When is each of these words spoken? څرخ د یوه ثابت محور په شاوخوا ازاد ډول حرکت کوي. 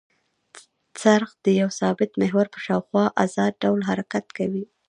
څرخ 1.01 1.29
د 1.45 1.47
یوه 1.59 1.73
ثابت 1.79 2.11
محور 2.21 2.47
په 2.53 2.59
شاوخوا 2.65 3.05
ازاد 3.23 3.53
ډول 3.63 3.81
حرکت 3.89 4.25
کوي. 4.37 4.65